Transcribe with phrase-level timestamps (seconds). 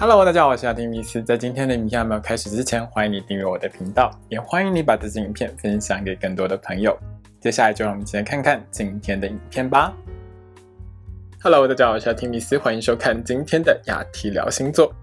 [0.00, 1.20] Hello，大家好，我是阿丁米斯。
[1.20, 6.96] 在今天的影片还没有开始之前，欢迎你订阅我的频道，也欢迎你把这支影片分享给更多的朋友。
[7.40, 9.92] 接下来就让我们一起来看看今天的影片吧。
[11.42, 14.94] Hello，大家好，我是阿丁米斯，欢迎收看今天的雅提聊星座。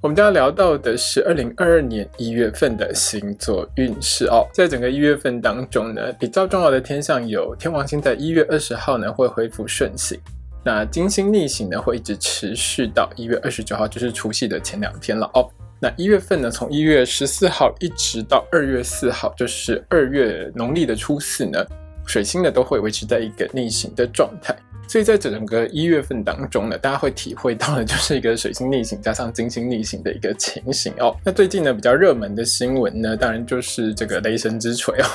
[0.00, 4.44] 我们将要聊到的是二零二二年一月份的星座运势哦。
[4.52, 10.18] 在整个一月份当中呢，比较重要的天象有天王星在一月二十号呢会恢复顺行。
[10.64, 15.48] 那金星逆行呢，会一直持续到一月二十九号，就是除夕的前两天了哦。
[15.80, 21.58] 那一月份呢，从一月十四号一直到二月四号，就是二月农历的初四呢，
[22.06, 24.56] 水星呢都会维持在一个逆行的状态。
[24.86, 31.16] 所以在整个一月份当中呢，大家会体会到的就是一个水星逆行加上金星逆行的一个情形哦。
[31.24, 35.06] 那最近呢，比较热门的新闻呢，当然就是这个雷神之锤哦，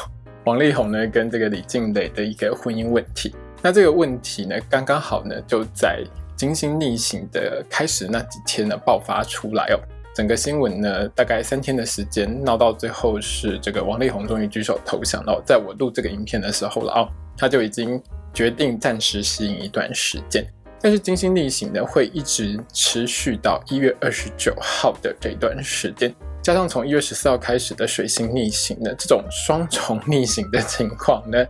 [0.45, 3.33] 王力宏呢跟这个李静蕾的一个婚姻问题。
[3.61, 6.03] 那这个问题呢，刚刚好呢，就在
[6.35, 9.79] 金星逆行的开始那几天呢爆发出来哦。
[10.15, 15.41] 整个新闻呢，大概三天的时间闹到最后是这个王力宏终于举手投降了。
[15.45, 18.01] 在我录这个影片的时候了哦，他就已经
[18.33, 20.45] 决定暂时吸引一段时间。
[20.79, 31.43] 但是金星逆行呢，会一直持续到一月二十九号的这段时间，加上从一月十四号开始的水星逆行呢，这种双重逆行的情况呢。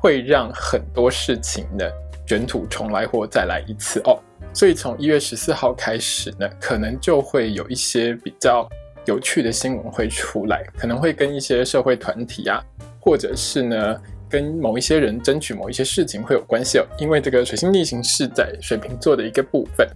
[0.00, 1.84] 会让很多事情呢
[2.26, 4.18] 卷土重来或再来一次哦，
[4.54, 8.66] 所以从一月十四号开始呢，可能就会有一些比较
[9.04, 12.64] 有趣的新闻会出来，可能会跟一些社会团体啊，
[12.98, 16.86] 或者是呢跟某一些人争取某一些事情会有关系哦。
[16.98, 19.86] 因为这个水星逆行是在水瓶座的一个部分，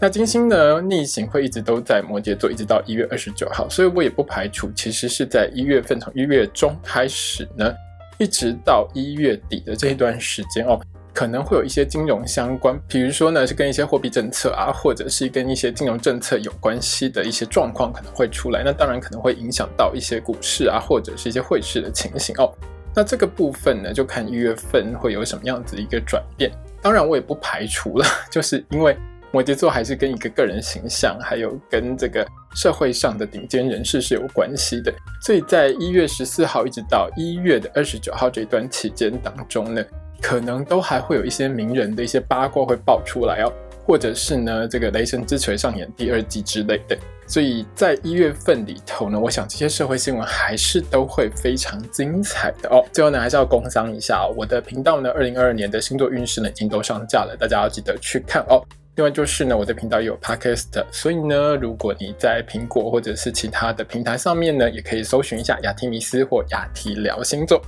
[0.00, 7.72] 那金星呢逆行会一直都在摩羯座，一直到一月二十九号，所以我也不排除其实是在一月份从一月中开始呢。
[8.18, 10.80] 一直到一月底的这一段时间哦，
[11.12, 18.62] 可能会有一些金融相关，比如说呢是跟一些货币政策啊，或者是跟一些金融政策有关系的一些状况可能会出来。
[18.64, 22.52] 那当然可能会影响到一些股市啊，或者是一些汇市的情形哦。
[22.94, 26.50] 那这个部分呢，就看一月份会有什么样子一个转变。
[26.80, 28.96] 当然我也不排除了， 就是因为。
[29.32, 32.26] 摩羯座还是跟一个个人形象，还有跟这个
[32.56, 34.92] 社会上的顶尖人士是有关系的。
[35.22, 39.84] 所以在一月十四号一直到一月的二十九号这段期间当中呢，
[40.20, 43.52] 可能都还会有一些名人的一些八卦会爆出来哦，
[43.84, 46.96] 或者是呢这个雷神之锤上演第二季之类的。
[47.28, 52.84] 所以在一月份里头呢，我想这些社会新闻还是都会非常精彩的哦。
[52.92, 58.62] 最后呢，还是要工商一下哦，我的频道呢，二零二二年的星座运势呢已经都上架了，大家要记得去看哦。
[58.96, 67.60] 另外就是呢，我的频道也有 podcast，所以呢，如果你在苹果或者是其他的平台上面呢，也可以搜寻一下雅提米斯或雅提聊星座。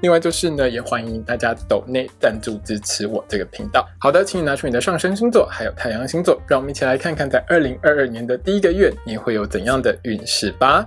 [0.00, 3.84] 另外就是呢，也欢迎大家抖内赞助支持我这个频道。
[3.98, 10.86] 好的，请你拿出你的上升星座还有太阳星座，让我们一起来看看在二零二二年的第一个月你会有怎样的运势吧。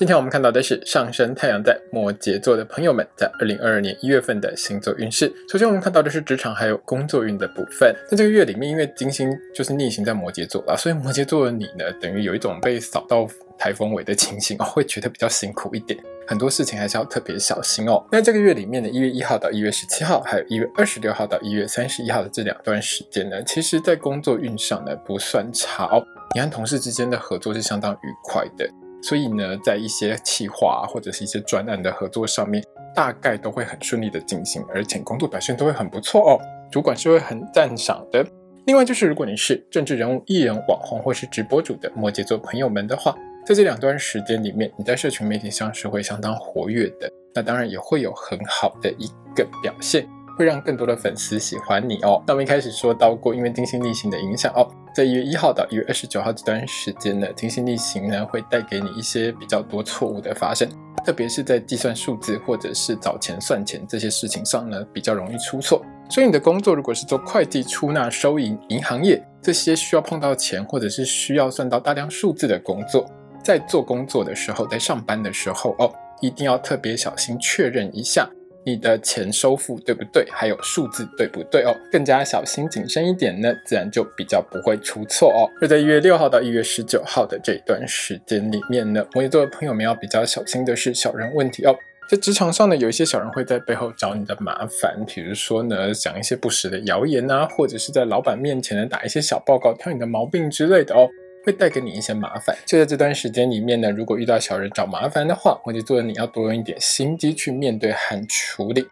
[0.00, 5.30] 今天我们看到的是上升太阳在摩羯座的朋友们在二零二二年一月份的星座运势。
[5.46, 7.94] 首先我们看到的是职场还有工作运的部分。
[8.08, 13.28] 在这个月里面，因为金星就是逆行在摩羯座啊，所以摩羯座的你呢，等于有一种被扫到
[13.58, 18.02] 台风尾的情形哦， 会觉得比较辛苦一点，很多事情还是要特别小心哦。
[18.10, 26.02] 那这个月里面的一月一号到一月十七号，还有一月二十六号到一月三十一号的这两段时间呢，其实在工作运上呢不算差哦，
[26.34, 28.66] 你和同事之间的合作是相当愉快的。
[29.02, 32.62] 所以呢，在一些企划或者是一些专案的合作上面，
[32.94, 36.40] 大概都会很顺利的进行，而且工作表现都会很不错哦。
[36.70, 38.24] 主管是会很赞赏的。
[38.66, 43.16] 另外就是，如果你是政治人物、艺人、网红或是直播主的摩羯座朋友们的话，
[43.46, 47.10] 在这两段时间里面，你在社群媒体上是会相当活跃的。
[47.34, 50.06] 那当然也会有很好的一个表现。
[50.40, 52.22] 会让更多的粉丝喜欢你哦。
[52.26, 60.66] 那我们一开始说到过，因为金星逆行的影响哦，在一月一号到一月二十九号这段时间呢，金星逆行呢会带给你一些比较多错误的发生，
[61.04, 65.84] 特别是在计算数字或者是找钱算钱这些事情上呢，比较容易出错。
[66.08, 73.06] 所以你的工作如果是做会计、出纳、收银、银行业这些需要碰到钱或者是需要算到大量数字的工作，
[73.44, 75.92] 在做工作的时候，在上班的时候哦，
[76.22, 78.26] 一定要特别小心确认一下。
[78.64, 80.26] 你的钱收付对不对？
[80.30, 81.74] 还有数字对不对哦？
[81.90, 85.48] 更加小心谨慎一点呢，自然就比较不会出错哦。
[85.60, 91.74] 而在一月六号到一月十九号的这段时间里面呢，摩羯座的朋友们要比较小心的是小人问题哦。
[92.08, 101.08] 在职场上呢，有一些小人会在背后找你的麻烦，比如说呢，讲一些不实的谣言啊，或者是在老板面前呢打一些小报告，挑你的毛病之类的哦。
[101.44, 102.56] 会带给你一些麻烦。
[102.66, 108.86] 就在这段时间里面呢，如果遇到小人找麻烦的话，摩羯座你要多用一点心机去面对和处理。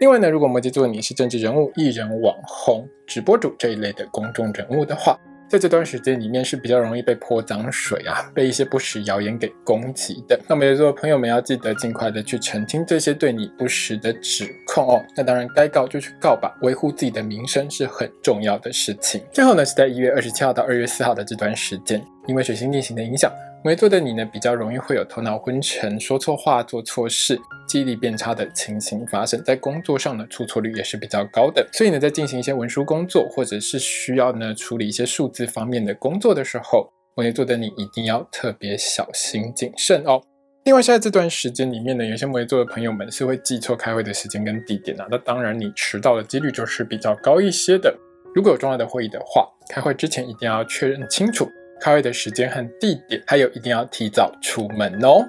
[0.00, 5.18] 另外呢，如果摩羯座你是政治人物、艺人、网红、直播主这一类的公众人物的话，
[5.54, 10.36] 在这段时间里面是比较容易被泼脏水啊，被一些不实谣言给攻击的。
[10.48, 15.00] 那摩羯座的朋友们要记得尽快的去澄清这些对你不实的指控哦。
[15.16, 19.22] 那当然该告就去告吧，维护自己的名声是很重要的事情。
[19.30, 23.30] 最后呢，是在一月二十七号到二月四号的这段时间，因为水星逆行的影响。
[23.64, 31.66] 摩羯座的你呢，比较容易会有头脑昏沉、说错话、做错事、记忆力变差的情形发生，在工作上呢，出错率也是比较高的。
[31.72, 40.20] 所以呢，在进行一些文书工作，或者是需要呢处理一些数字方面的工作的时候，摩羯座的你一定要特别小心谨慎哦。
[40.64, 47.96] 另外，现在这段时间里面呢，有些摩羯座的朋友们是会记错开会的时间跟地点啊，那当然你迟到的几率就是比较高一些的。
[48.34, 51.48] 如果有重要的会议的话，开会之前一定要确认清楚。
[51.84, 55.22] 开会的时间和地点，还有一定要提早出门哦。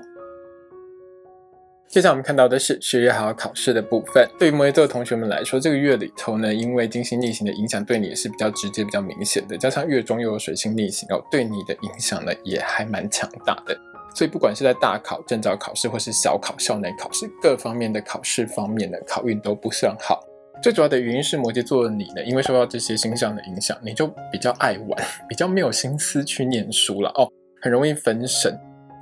[1.90, 4.26] 接下来我们看到的是十月还有考试的部分。
[4.40, 9.58] 对于摩羯座的同学们来说，这个月里头呢，因为金星逆行的影响，对你也是比较直接、比较明显的。
[9.58, 13.78] 加上月中又有水星逆行哦，对你的影响呢也还蛮强大的。
[14.16, 20.24] 所以不管是在大考、证照考试，或是小考、校内考试，各方面的考试方面的考运都不算好。
[20.66, 27.32] 最主要的原因是摩羯座的你呢，因为受到这些星象的影响，你就比较爱玩，比较没有心思去念书了哦，
[27.62, 28.60] 很容易分神。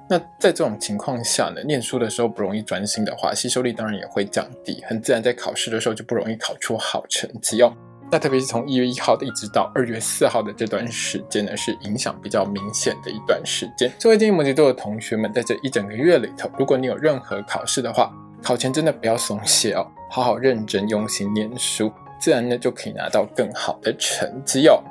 [0.10, 7.74] 那在这种情况下呢，念书的时候不容易专心的话，吸收力当然也会降低，很自然在考试的时候就不容易考出好成绩哦。
[8.12, 13.90] 那特别是从一月一号的一直到二月四号的这段时间呢，是影响比较明显的一段时间。
[13.98, 18.12] 作为建议摩羯座的同学们，在这一整个月里头，如果你有任何考试的话，
[18.44, 24.84] 考前真的不要松懈哦，好好认真用心念书，自然呢就可以拿到更好的成绩哦。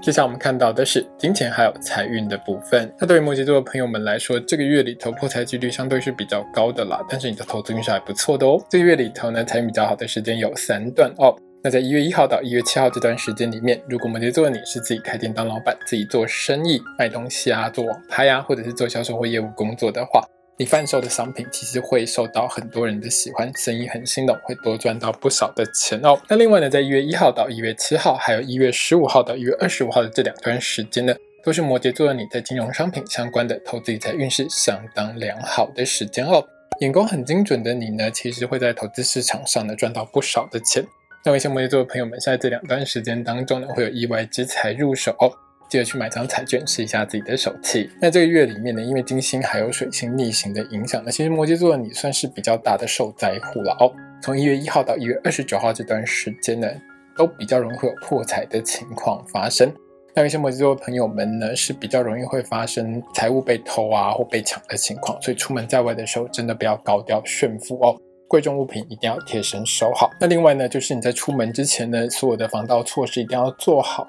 [0.00, 2.94] 接下来我们看到的是金钱还有财运的部分。
[3.00, 8.64] 那对于摩羯座的朋友们来说，这个月里头破财几率相对是比较高的啦，但是你的投资运势还不错的哦。
[8.70, 11.34] 这个月里头呢，财运比较好的时间有三段哦。
[11.64, 20.24] 那在一月一号到一月七号这段时间里面，如果摩羯座的你是自己开店当老板，自己做生意卖东西啊，做网拍啊，或者是做销售或业务工作的话。
[20.60, 26.20] 你贩售的商品其实会受到很多人的喜欢，生意很兴隆，会多赚到不少的钱哦。
[26.28, 31.14] 那另外呢，在一月一号到一月七号，还有一月十五号到一月二十五号的这两段时间呢，
[31.44, 36.44] 都是摩羯座的你在金融商品相关的投资理财运势相当良好的时间哦。
[36.80, 40.84] 眼光很精准的你呢，其实会在投资市场上呢赚到不少的钱。
[41.24, 45.30] 那一些摩羯座的朋友们，在这两段时间当中呢，会有意外之财入手哦。
[45.68, 47.90] 记得去买张彩券试一下自己的手气。
[48.00, 53.92] 那这个月里面呢，因为金星还有水星逆行的影响，那其实摩羯座你算是比较大的受灾户了哦。
[54.20, 56.68] 从一月一号到一月二十九号这段时间呢，
[57.16, 59.72] 都比较容易会有破财的情况发生。
[60.14, 70.10] 那有些摩羯座的朋友们呢，是比较容易会发生财物被偷啊或被抢的情况，所以出门在外的时候，真的不要高调炫富哦，贵重物品一定要贴身收好。
[70.18, 74.04] 那另外呢，就是你在出门之前呢，所有的防盗措施一定要做好。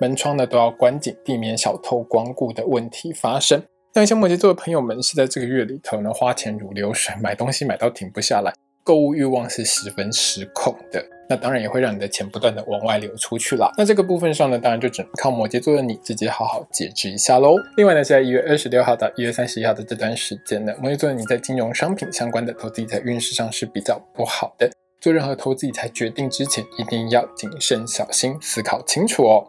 [0.00, 3.62] 门窗呢都要关紧，避免小偷光顾的问题发生。
[3.92, 8.52] 那像摩羯座的朋友们是在这个月里头呢，花钱如流水，买东西买到停不下来，
[8.82, 11.04] 购物欲望是十分失控的。
[11.28, 13.70] 那当然也会让你的钱不断的往外流出去啦。
[13.76, 17.54] 那这个部分上呢，当然就只能靠摩羯座的你自己好好节制一下喽。
[17.76, 24.70] 另外呢，在一月二十六号到一月三十一号的这段时间呢，摩羯座的你在金融商品相关的投资理财运势上是比较不好的。
[25.00, 29.46] 做任何投资理财决定之前，一定要谨慎小心，思考清楚哦。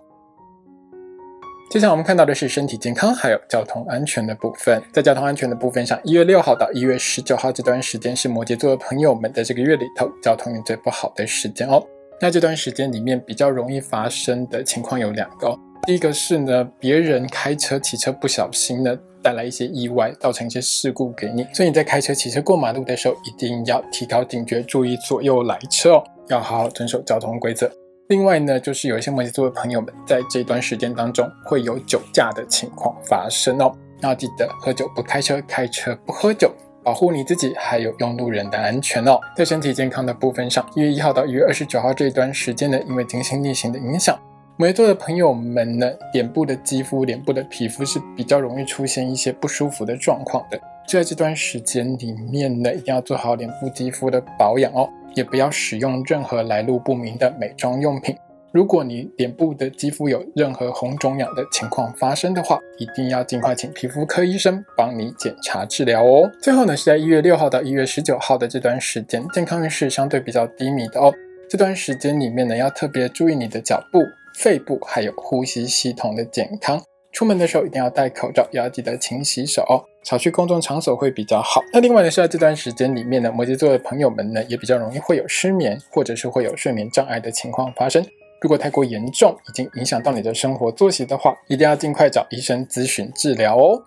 [1.71, 4.83] 接下来我们看到的是身体健康还有交通安全的部分。
[4.91, 11.81] 在交通安全的部分上，一月六号到一月十九号这段时间是摩羯座的朋友们在这个月里头交通运最不好的时间哦。
[12.19, 27.71] 那这段时间里面比较容易发生的情况有两个，第一个是呢，别人开车骑车不小心呢带来一些意外，造成一些事故给你，所以你在开车骑车过马路的时候一定要提高警觉，注意左右来车哦，要好好遵守交通规则。
[28.11, 33.73] 另外呢，就是有一些摩羯座的朋友们，在这段时间当中会有酒驾的情况发生哦。
[34.01, 36.51] 要记得喝酒不开车，开车不喝酒，
[36.83, 39.17] 保护你自己还有用路人的安全哦。
[39.33, 44.19] 在身体健康的部分上，一月一号到一月二十九号这一段时间呢，因为金星逆行的影响，
[44.57, 50.59] 摩羯座的朋友们呢，脸部的肌肤、脸部的皮肤是比较容易出现一些不舒服的状况的。
[50.85, 54.89] 在这段时间里面呢，一定要做好脸部肌肤的保养哦。
[55.15, 58.15] 也不要使用任何来路不明的美妆用品。
[58.53, 66.29] 如果你脸部的肌肤有任何红肿痒的情况发生的话，一定要尽快请皮肤科医生帮你检查治疗哦。
[66.41, 71.13] 最后呢，是在一月六号到一月十九号的这段时间，健康运势相对比较低迷的哦。
[71.49, 73.99] 这段时间里面呢，要特别注意你的脚部、
[74.37, 76.81] 肺部还有呼吸系统的健康。
[77.13, 79.83] 出门的时候一定要戴口罩，也要记得勤洗手哦。
[80.03, 81.61] 少去公众场所会比较好。
[81.71, 88.05] 那另外呢，是在这段时间里面呢，摩羯座的朋友们呢，也比较容易会有失眠，或者是会有睡眠障碍的情况发生。
[88.41, 93.83] 如果太过严重，已经影响到你的生活作息的话，一定要尽快找医生咨询治疗哦。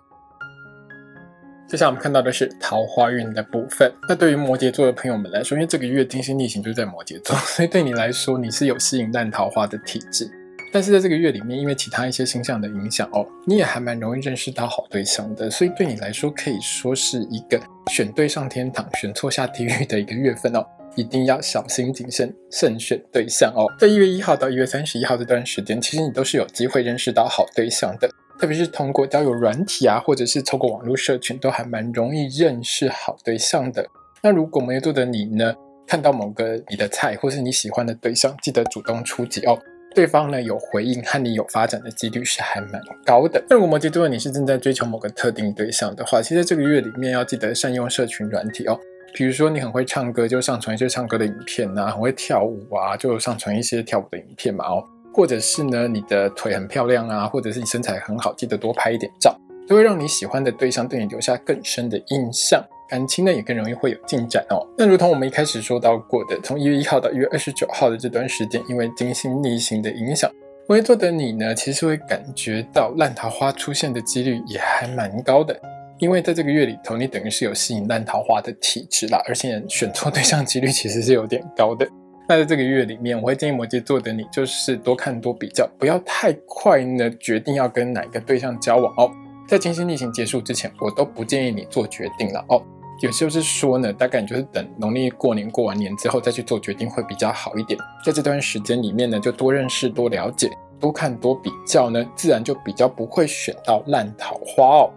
[1.67, 3.91] 接下来我们看到的是桃花运的部分。
[4.07, 10.29] 那对于摩羯座的朋友们来说，因为这个月金星逆行就在摩羯座，所以对你来说，你是有吸引烂桃花的体质。
[10.75, 20.61] 但是在这个月里面，因为其他一些星象的影响哦，你也还蛮容易认识到好对象的，所以对你来说可以说是一个选对上天堂、选错下地狱的一个月份哦，
[20.97, 23.63] 一定要小心谨慎，慎选对象哦。
[23.79, 33.87] 在一月一号到一月三十一号这段时间，其实你都是有机会认识到好对象的，特别是通过交友软体啊，或者是透过网络社群，都还蛮容易认识好对象的。
[34.21, 35.55] 那如果摩羯座的你呢，
[35.87, 39.57] 看到某个你的菜或是你喜欢的对象，记得主动出击哦。
[39.95, 43.41] 对方呢有回应和你有发展的几率是还蛮高的。
[43.49, 48.77] 那如果摩羯座你是正在追求某个特定对象的话，其实这个月里面要记得善用社群软体哦。
[49.13, 54.83] 比如说你很会唱歌，就上传一些唱歌的影片呐；很会跳舞啊，就上传一些跳舞的影片嘛哦。
[55.13, 59.33] 或者是呢你的腿很漂亮啊，或者是你身材很好，记得多拍一点照，
[59.65, 62.61] 都会让你喜欢的对象对你留下更深的印象。
[62.89, 64.65] 感情呢也更容易会有进展哦。
[64.77, 70.29] 那如同我们一开始说到过的，从一月一号到一月二十九号的这段时间，因为金星逆行的影响，
[70.67, 75.59] 摩羯座的你呢，其实会感觉到烂桃花出现的几率也还蛮高的。
[75.97, 81.87] 因为在这个月里头，你等于是有吸引烂桃花的体质啦，而且选错对象几率其实是有点高的。
[82.27, 89.09] 那在这个月里面，我会建议摩羯座的你，就是多看多比较，不要太快呢决定要跟哪个对象交往哦。
[89.47, 92.61] 在金星逆行结束之前，我都不建议你做决定了哦。
[93.01, 97.79] 也就是说呢，大概你就是等农历过年过完年之后再去做决定会比较好一点。
[98.05, 100.49] 在这段时间里面呢，就多认识、多了解、
[100.79, 104.89] 多看、多比较呢，自然就比较不会选到烂桃花哦。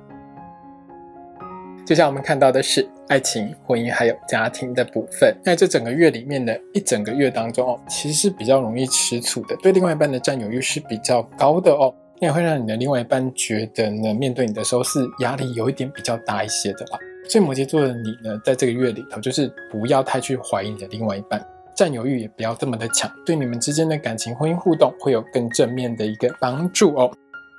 [1.85, 5.35] 接下来我们看到的是爱情、婚姻还有家庭的部分。
[5.43, 16.99] 在这整个月里面呢，一整个月当中哦，其实是比较容易吃醋的，对另外一半的占有欲是比较高的哦，那也会让你的另外一半觉得呢，面对你的时候是压力有一点比较大一些的啦。
[17.29, 21.45] 所以摩羯座的你呢，在这个月里头，就是不要太去怀疑你的另外一半，
[21.77, 27.13] 占有欲也不要这么的强，对你们之间的感情、婚姻互动会有更正面的一个帮助哦。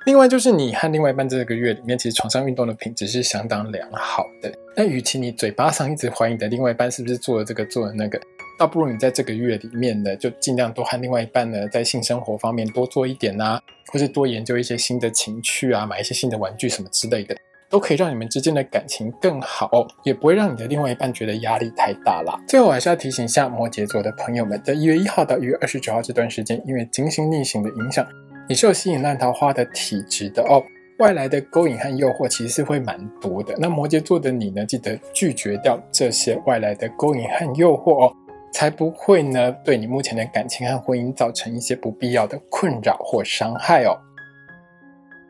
[0.06, 4.52] 另外就是你和另外一半这个月里面，其实床上运动的品质是相当良好的。
[4.76, 8.20] 那与其你嘴巴上一直怀疑你的另外一半是不是做了这个做了那个，
[8.58, 13.60] 倒不如你在这个月里面呢，就尽量多和另外一半呢，在性生活方面多做一点呐，
[13.92, 17.36] 或是多研究一些新的情趣啊，买一些新的玩具什么之类的。
[17.70, 19.70] 都可以让你们之间的感情更好，
[20.04, 22.40] 也不会让你的另外一半觉得压力太大了。
[22.48, 28.06] 最后，我还是要提醒一下摩羯座的朋友们，在一月一号到一月二十九号这段时间，因为金星逆行的影响，
[28.48, 30.64] 你是有吸引烂桃花的体质的哦。
[30.98, 33.56] 外来的勾引和诱惑其实是会蛮多的。
[33.58, 38.14] 那摩羯座的你呢，记得拒绝掉这些外来的勾引和诱惑哦，
[38.52, 43.96] 才不会呢对你目前的感情和婚姻造成一些不必要的困扰或伤害哦。